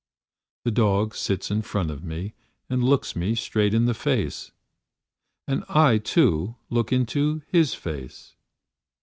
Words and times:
The 0.65 0.71
dog 0.71 1.13
sits 1.13 1.51
in 1.51 1.61
front 1.61 1.91
of 1.91 2.03
me, 2.03 2.33
and 2.71 2.83
looks 2.83 3.15
me 3.15 3.35
straight 3.35 3.71
in 3.71 3.85
the 3.85 3.93
face. 3.93 4.51
And 5.47 5.63
I, 5.69 5.99
too, 5.99 6.55
look 6.71 6.91
into 6.91 7.43
his 7.45 7.75
face. 7.75 8.35